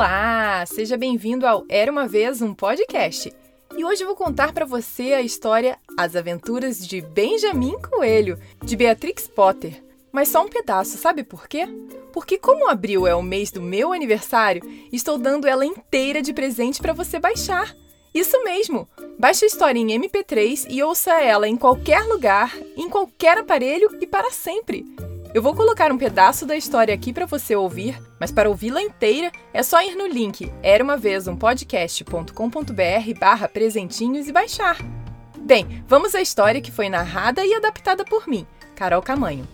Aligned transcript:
Olá, 0.00 0.64
seja 0.64 0.96
bem-vindo 0.96 1.46
ao 1.46 1.66
Era 1.68 1.92
uma 1.92 2.08
vez 2.08 2.40
um 2.40 2.54
podcast. 2.54 3.30
E 3.76 3.84
hoje 3.84 4.02
eu 4.02 4.06
vou 4.06 4.16
contar 4.16 4.50
para 4.54 4.64
você 4.64 5.12
a 5.12 5.20
história 5.20 5.76
As 5.94 6.16
Aventuras 6.16 6.78
de 6.88 7.02
Benjamin 7.02 7.78
Coelho, 7.82 8.38
de 8.64 8.76
Beatrix 8.76 9.28
Potter. 9.28 9.84
Mas 10.10 10.28
só 10.28 10.42
um 10.42 10.48
pedaço, 10.48 10.96
sabe 10.96 11.22
por 11.22 11.46
quê? 11.46 11.68
Porque 12.14 12.38
como 12.38 12.70
abril 12.70 13.06
é 13.06 13.14
o 13.14 13.22
mês 13.22 13.50
do 13.50 13.60
meu 13.60 13.92
aniversário, 13.92 14.62
estou 14.90 15.18
dando 15.18 15.46
ela 15.46 15.66
inteira 15.66 16.22
de 16.22 16.32
presente 16.32 16.80
para 16.80 16.94
você 16.94 17.18
baixar. 17.18 17.76
Isso 18.14 18.42
mesmo! 18.42 18.88
Baixe 19.18 19.44
a 19.44 19.48
história 19.48 19.78
em 19.78 19.88
MP3 19.88 20.66
e 20.70 20.82
ouça 20.82 21.20
ela 21.20 21.46
em 21.46 21.58
qualquer 21.58 22.04
lugar, 22.04 22.56
em 22.74 22.88
qualquer 22.88 23.36
aparelho 23.36 23.94
e 24.00 24.06
para 24.06 24.30
sempre. 24.30 24.82
Eu 25.32 25.40
vou 25.42 25.54
colocar 25.54 25.92
um 25.92 25.98
pedaço 25.98 26.44
da 26.44 26.56
história 26.56 26.92
aqui 26.92 27.12
para 27.12 27.24
você 27.24 27.54
ouvir, 27.54 27.96
mas 28.18 28.32
para 28.32 28.48
ouvi-la 28.48 28.82
inteira 28.82 29.30
é 29.54 29.62
só 29.62 29.80
ir 29.80 29.94
no 29.94 30.08
link 30.08 30.52
era 30.60 30.82
uma 30.82 30.96
vez 30.96 31.28
um 31.28 31.36
podcast.com.br 31.36 32.32
barra 33.18 33.48
presentinhos 33.48 34.26
e 34.26 34.32
baixar. 34.32 34.78
Bem, 35.38 35.84
vamos 35.86 36.16
à 36.16 36.20
história 36.20 36.60
que 36.60 36.72
foi 36.72 36.88
narrada 36.88 37.44
e 37.44 37.54
adaptada 37.54 38.04
por 38.04 38.26
mim, 38.26 38.44
Carol 38.74 39.02
Camanho. 39.02 39.46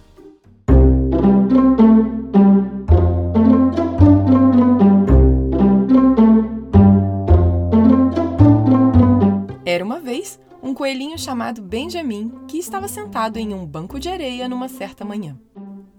Era 9.66 9.84
uma 9.84 10.00
vez 10.00 10.40
um 10.62 10.72
coelhinho 10.72 11.18
chamado 11.18 11.60
Benjamin 11.60 12.32
que 12.48 12.56
estava 12.56 12.88
sentado 12.88 13.36
em 13.36 13.52
um 13.52 13.66
banco 13.66 14.00
de 14.00 14.08
areia 14.08 14.48
numa 14.48 14.68
certa 14.68 15.04
manhã. 15.04 15.38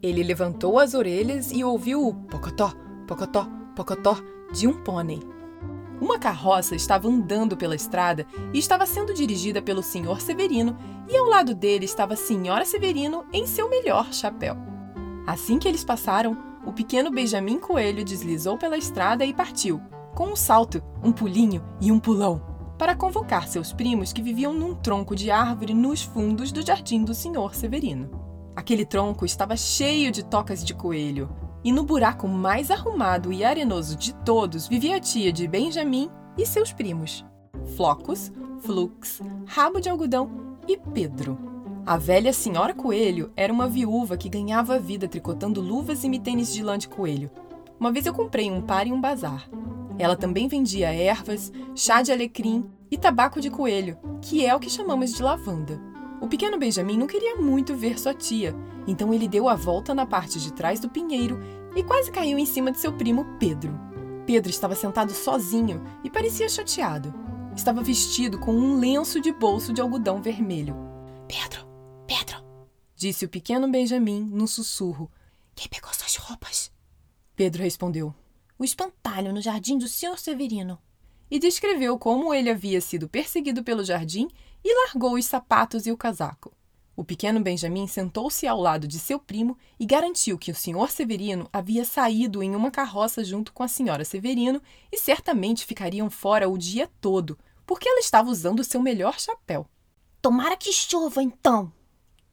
Ele 0.02 0.24
levantou 0.24 0.80
as 0.80 0.94
orelhas 0.94 1.52
e 1.52 1.64
ouviu 1.64 2.08
o 2.08 2.14
pocotó, 2.14 2.74
pocotó, 3.08 3.48
pocotó 3.76 4.18
de 4.52 4.68
um 4.68 4.74
pônei. 4.74 5.20
Uma 6.00 6.20
carroça 6.20 6.76
estava 6.76 7.08
andando 7.08 7.58
pela 7.58 7.76
estrada 7.76 8.28
e 8.54 8.60
estava 8.60 8.86
sendo 8.86 9.14
dirigida 9.14 9.62
pelo 9.62 9.82
Sr. 9.82 10.22
Severino, 10.22 10.78
e 11.10 11.18
ao 11.18 11.26
lado 11.26 11.56
dele 11.56 11.86
estava 11.86 12.14
a 12.14 12.18
Senhora 12.18 12.66
Severino 12.66 13.26
em 13.34 13.48
seu 13.48 13.70
melhor 13.70 14.14
chapéu. 14.14 14.56
Assim 15.26 15.58
que 15.58 15.68
eles 15.68 15.84
passaram, 15.84 16.38
o 16.66 16.72
pequeno 16.72 17.10
Benjamin 17.10 17.60
Coelho 17.60 18.06
deslizou 18.06 18.58
pela 18.58 18.78
estrada 18.78 19.26
e 19.26 19.34
partiu, 19.34 19.82
com 20.14 20.28
um 20.28 20.36
salto, 20.36 20.84
um 21.04 21.12
pulinho 21.12 21.64
e 21.82 21.92
um 21.92 22.00
pulão, 22.00 22.42
para 22.78 22.96
convocar 22.96 23.48
seus 23.48 23.74
primos 23.74 24.14
que 24.14 24.22
viviam 24.22 24.54
num 24.54 24.76
tronco 24.76 25.16
de 25.16 25.32
árvore 25.32 25.74
nos 25.74 26.04
fundos 26.04 26.52
do 26.52 26.64
jardim 26.64 27.04
do 27.04 27.16
Sr. 27.16 27.56
Severino. 27.56 28.37
Aquele 28.58 28.86
tronco 28.86 29.24
estava 29.24 29.56
cheio 29.56 30.12
de 30.12 30.26
tocas 30.26 30.66
de 30.66 30.74
coelho, 30.74 31.30
e 31.64 31.72
no 31.72 31.84
buraco 31.84 32.28
mais 32.28 32.72
arrumado 32.72 33.32
e 33.32 33.46
arenoso 33.46 33.96
de 33.96 34.16
todos 34.16 34.68
vivia 34.68 34.98
a 34.98 35.00
tia 35.00 35.32
de 35.32 35.48
Benjamin 35.48 36.10
e 36.36 36.44
seus 36.44 36.74
primos: 36.74 37.24
Flocos, 37.76 38.32
Flux, 38.62 39.22
Rabo 39.46 39.80
de 39.80 39.90
Algodão 39.90 40.58
e 40.68 40.76
Pedro. 40.76 41.38
A 41.86 41.98
velha 41.98 42.34
senhora 42.34 42.74
Coelho 42.74 43.32
era 43.36 43.54
uma 43.54 43.68
viúva 43.68 44.18
que 44.18 44.28
ganhava 44.28 44.80
vida 44.80 45.08
tricotando 45.08 45.62
luvas 45.62 46.04
e 46.04 46.10
mitênis 46.10 46.52
de 46.52 46.64
lã 46.64 46.80
de 46.80 46.90
coelho. 46.90 47.30
Uma 47.80 47.92
vez 47.92 48.08
eu 48.08 48.14
comprei 48.14 48.50
um 48.50 48.60
par 48.60 48.88
em 48.88 48.92
um 48.92 49.00
bazar. 49.00 49.48
Ela 50.00 50.16
também 50.16 50.48
vendia 50.48 50.92
ervas, 50.92 51.52
chá 51.76 52.02
de 52.02 52.12
alecrim 52.12 52.68
e 52.90 52.98
tabaco 52.98 53.40
de 53.40 53.52
coelho, 53.52 54.00
que 54.20 54.44
é 54.44 54.56
o 54.56 54.60
que 54.60 54.68
chamamos 54.68 55.14
de 55.14 55.22
lavanda. 55.22 55.80
O 56.20 56.28
pequeno 56.28 56.58
Benjamin 56.58 56.98
não 56.98 57.08
queria 57.08 57.36
muito 57.36 57.76
ver 57.76 58.00
sua 58.00 58.14
tia, 58.14 58.56
então 58.88 59.14
ele 59.14 59.28
deu 59.28 59.48
a 59.48 59.56
volta 59.56 59.94
na 59.94 60.06
parte 60.06 60.40
de 60.40 60.52
trás 60.52 60.80
do 60.80 60.90
pinheiro 60.90 61.40
e 61.76 61.84
quase 61.84 62.12
caiu 62.12 62.40
em 62.40 62.46
cima 62.46 62.72
de 62.72 62.80
seu 62.80 62.92
primo 62.92 63.26
Pedro. 63.40 63.78
Pedro 64.26 64.50
estava 64.50 64.76
sentado 64.76 65.12
sozinho 65.14 65.84
e 66.04 66.10
parecia 66.10 66.50
chateado. 66.50 67.14
Estava 67.56 67.82
vestido 67.82 68.40
com 68.40 68.52
um 68.52 68.80
lenço 68.80 69.22
de 69.22 69.32
bolso 69.32 69.72
de 69.72 69.80
algodão 69.80 70.22
vermelho. 70.22 70.76
Pedro, 71.28 71.68
Pedro, 72.06 72.44
disse 72.96 73.26
o 73.26 73.30
pequeno 73.30 73.70
Benjamin 73.70 74.22
num 74.22 74.48
sussurro. 74.48 75.12
Quem 75.56 75.68
pegou 75.70 75.94
suas 75.94 76.16
roupas? 76.16 76.72
Pedro 77.36 77.64
respondeu: 77.64 78.14
O 78.58 78.64
espantalho 78.64 79.32
no 79.32 79.42
jardim 79.42 79.78
do 79.78 79.88
senhor 79.88 80.18
Severino. 80.20 80.80
E 81.30 81.40
descreveu 81.40 81.98
como 82.00 82.34
ele 82.34 82.50
havia 82.50 82.80
sido 82.80 83.10
perseguido 83.10 83.64
pelo 83.64 83.84
jardim 83.84 84.30
e 84.70 84.86
largou 84.86 85.14
os 85.14 85.26
sapatos 85.26 85.88
e 85.88 85.92
o 85.94 85.98
casaco. 85.98 86.52
O 86.94 87.06
pequeno 87.06 87.40
Benjamin 87.40 87.88
sentou-se 87.88 88.46
ao 88.46 88.60
lado 88.60 88.86
de 88.86 89.00
seu 89.00 89.18
primo 89.18 89.58
e 89.80 89.86
garantiu 89.86 90.38
que 90.38 90.52
o 90.52 90.56
senhor 90.56 90.92
Severino 90.92 91.48
havia 91.54 91.86
saído 91.86 92.44
em 92.44 92.54
uma 92.54 92.70
carroça 92.70 93.24
junto 93.24 93.54
com 93.54 93.64
a 93.64 93.68
senhora 93.68 94.04
Severino 94.04 94.62
e 94.92 94.98
certamente 94.98 95.66
ficariam 95.66 96.10
fora 96.10 96.50
o 96.50 96.58
dia 96.58 96.90
todo, 97.00 97.40
porque 97.66 97.88
ela 97.88 98.02
estava 98.02 98.30
usando 98.30 98.64
seu 98.64 98.82
melhor 98.82 99.18
chapéu. 99.20 99.66
Tomara 100.22 100.58
que 100.58 100.74
chova, 100.74 101.24
então! 101.24 101.72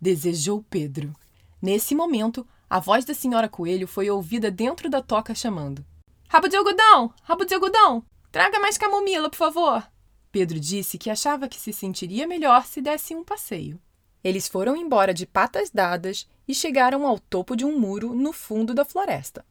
desejou 0.00 0.64
Pedro. 0.68 1.14
Nesse 1.62 1.94
momento, 1.94 2.46
a 2.68 2.80
voz 2.80 3.04
da 3.04 3.14
senhora 3.14 3.48
Coelho 3.48 3.86
foi 3.86 4.10
ouvida 4.10 4.50
dentro 4.50 4.90
da 4.90 5.00
toca 5.00 5.34
chamando: 5.34 5.84
Rabo 6.28 6.48
de 6.48 6.56
algodão! 6.56 7.12
Rabo 7.22 7.44
de 7.44 7.54
algodão! 7.54 8.02
Traga 8.32 8.58
mais 8.58 8.76
camomila, 8.76 9.30
por 9.30 9.36
favor! 9.36 9.93
Pedro 10.34 10.58
disse 10.58 10.98
que 10.98 11.10
achava 11.10 11.48
que 11.48 11.60
se 11.60 11.72
sentiria 11.72 12.26
melhor 12.26 12.66
se 12.66 12.80
desse 12.80 13.14
um 13.14 13.22
passeio. 13.22 13.80
Eles 14.24 14.48
foram 14.48 14.76
embora 14.76 15.14
de 15.14 15.26
patas 15.26 15.70
dadas 15.70 16.26
e 16.48 16.52
chegaram 16.52 17.06
ao 17.06 17.20
topo 17.20 17.54
de 17.54 17.64
um 17.64 17.78
muro 17.78 18.12
no 18.12 18.32
fundo 18.32 18.74
da 18.74 18.84
floresta. 18.84 19.46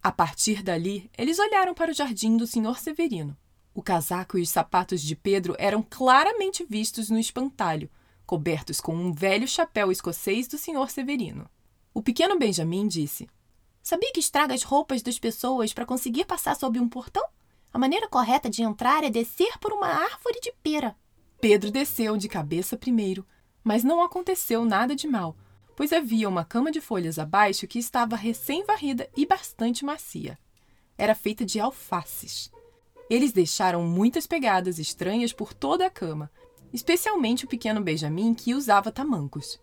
A 0.00 0.12
partir 0.12 0.62
dali, 0.62 1.10
eles 1.18 1.40
olharam 1.40 1.74
para 1.74 1.90
o 1.90 1.92
jardim 1.92 2.36
do 2.36 2.46
Sr. 2.46 2.78
Severino. 2.78 3.36
O 3.74 3.82
casaco 3.82 4.38
e 4.38 4.42
os 4.42 4.50
sapatos 4.50 5.02
de 5.02 5.16
Pedro 5.16 5.56
eram 5.58 5.82
claramente 5.82 6.64
vistos 6.64 7.10
no 7.10 7.18
espantalho, 7.18 7.90
cobertos 8.24 8.80
com 8.80 8.94
um 8.94 9.12
velho 9.12 9.48
chapéu 9.48 9.90
escocês 9.90 10.46
do 10.46 10.56
Sr. 10.56 10.88
Severino. 10.90 11.50
O 11.92 12.00
pequeno 12.00 12.38
Benjamin 12.38 12.86
disse: 12.86 13.28
Sabia 13.82 14.12
que 14.12 14.20
estraga 14.20 14.54
as 14.54 14.62
roupas 14.62 15.02
das 15.02 15.18
pessoas 15.18 15.72
para 15.72 15.84
conseguir 15.84 16.24
passar 16.24 16.54
sob 16.54 16.78
um 16.78 16.88
portão? 16.88 17.24
A 17.72 17.78
maneira 17.78 18.08
correta 18.08 18.50
de 18.50 18.62
entrar 18.62 19.04
é 19.04 19.10
descer 19.10 19.58
por 19.58 19.72
uma 19.72 19.86
árvore 19.86 20.40
de 20.42 20.52
pera. 20.62 20.96
Pedro 21.40 21.70
desceu 21.70 22.16
de 22.16 22.28
cabeça 22.28 22.76
primeiro, 22.76 23.24
mas 23.62 23.84
não 23.84 24.02
aconteceu 24.02 24.64
nada 24.64 24.94
de 24.94 25.06
mal, 25.06 25.36
pois 25.76 25.92
havia 25.92 26.28
uma 26.28 26.44
cama 26.44 26.70
de 26.70 26.80
folhas 26.80 27.18
abaixo 27.18 27.66
que 27.66 27.78
estava 27.78 28.16
recém-varrida 28.16 29.08
e 29.16 29.24
bastante 29.24 29.84
macia. 29.84 30.38
Era 30.98 31.14
feita 31.14 31.44
de 31.44 31.60
alfaces. 31.60 32.50
Eles 33.08 33.32
deixaram 33.32 33.84
muitas 33.84 34.26
pegadas 34.26 34.78
estranhas 34.78 35.32
por 35.32 35.54
toda 35.54 35.86
a 35.86 35.90
cama, 35.90 36.30
especialmente 36.72 37.44
o 37.44 37.48
pequeno 37.48 37.80
Benjamin, 37.80 38.34
que 38.34 38.54
usava 38.54 38.92
tamancos. 38.92 39.60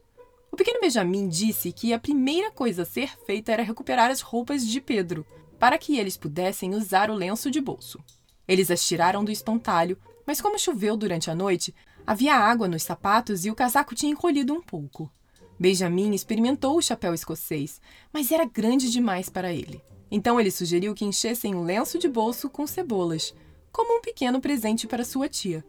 O 0.51 0.55
pequeno 0.55 0.79
Benjamin 0.81 1.27
disse 1.27 1.71
que 1.71 1.93
a 1.93 1.99
primeira 1.99 2.51
coisa 2.51 2.81
a 2.81 2.85
ser 2.85 3.17
feita 3.25 3.51
era 3.51 3.63
recuperar 3.63 4.09
as 4.09 4.21
roupas 4.21 4.65
de 4.65 4.81
Pedro, 4.81 5.25
para 5.59 5.77
que 5.77 5.97
eles 5.97 6.17
pudessem 6.17 6.75
usar 6.75 7.09
o 7.09 7.15
lenço 7.15 7.49
de 7.49 7.59
bolso. 7.59 7.99
Eles 8.47 8.71
as 8.71 8.85
tiraram 8.85 9.23
do 9.23 9.31
espantalho, 9.31 9.97
mas 10.25 10.39
como 10.39 10.59
choveu 10.59 10.95
durante 10.95 11.29
a 11.29 11.35
noite, 11.35 11.73
havia 12.05 12.35
água 12.35 12.67
nos 12.67 12.83
sapatos 12.83 13.45
e 13.45 13.51
o 13.51 13.55
casaco 13.55 13.95
tinha 13.95 14.11
encolhido 14.11 14.53
um 14.53 14.61
pouco. 14.61 15.11
Benjamin 15.59 16.13
experimentou 16.13 16.77
o 16.77 16.81
chapéu 16.81 17.13
escocês, 17.13 17.81
mas 18.13 18.31
era 18.31 18.45
grande 18.45 18.91
demais 18.91 19.29
para 19.29 19.51
ele. 19.51 19.81
Então 20.09 20.39
ele 20.39 20.51
sugeriu 20.51 20.93
que 20.93 21.05
enchessem 21.05 21.55
o 21.55 21.63
lenço 21.63 21.97
de 21.97 22.07
bolso 22.07 22.49
com 22.49 22.65
cebolas, 22.65 23.33
como 23.71 23.97
um 23.97 24.01
pequeno 24.01 24.39
presente 24.39 24.87
para 24.87 25.03
sua 25.03 25.27
tia. 25.27 25.65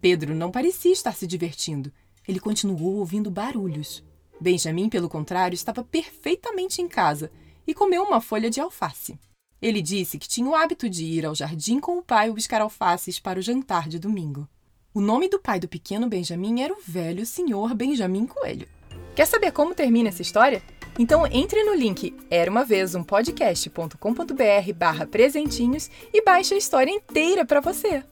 Pedro 0.00 0.34
não 0.34 0.50
parecia 0.50 0.92
estar 0.92 1.14
se 1.14 1.26
divertindo. 1.26 1.92
Ele 2.26 2.40
continuou 2.40 2.96
ouvindo 2.96 3.30
barulhos. 3.30 4.04
Benjamin, 4.40 4.88
pelo 4.88 5.08
contrário, 5.08 5.54
estava 5.54 5.82
perfeitamente 5.82 6.80
em 6.80 6.88
casa 6.88 7.30
e 7.66 7.74
comeu 7.74 8.02
uma 8.02 8.20
folha 8.20 8.50
de 8.50 8.60
alface. 8.60 9.18
Ele 9.60 9.82
disse 9.82 10.18
que 10.18 10.28
tinha 10.28 10.48
o 10.48 10.54
hábito 10.54 10.88
de 10.88 11.04
ir 11.04 11.26
ao 11.26 11.34
jardim 11.34 11.80
com 11.80 11.98
o 11.98 12.02
pai 12.02 12.30
buscar 12.30 12.60
alfaces 12.60 13.18
para 13.18 13.38
o 13.38 13.42
jantar 13.42 13.88
de 13.88 13.98
domingo. 13.98 14.48
O 14.94 15.00
nome 15.00 15.28
do 15.28 15.38
pai 15.38 15.58
do 15.58 15.68
pequeno 15.68 16.08
Benjamin 16.08 16.60
era 16.62 16.72
o 16.72 16.78
velho 16.86 17.26
senhor 17.26 17.74
Benjamin 17.74 18.26
Coelho. 18.26 18.68
Quer 19.14 19.26
saber 19.26 19.50
como 19.52 19.74
termina 19.74 20.08
essa 20.08 20.22
história? 20.22 20.62
Então 20.98 21.26
entre 21.26 21.62
no 21.64 21.74
link 21.74 22.14
era 22.30 22.50
uma 22.50 22.64
vez 22.64 22.94
um 22.94 23.02
podcast.com.br 23.02 24.72
barra 24.76 25.06
presentinhos 25.06 25.90
e 26.12 26.22
baixe 26.22 26.54
a 26.54 26.58
história 26.58 26.90
inteira 26.90 27.44
para 27.44 27.60
você. 27.60 28.04